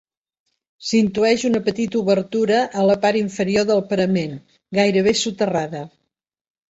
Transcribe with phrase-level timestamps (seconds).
[0.91, 4.35] S'intueix una petita obertura a la part inferior del parament,
[4.79, 5.85] gairebé soterrada.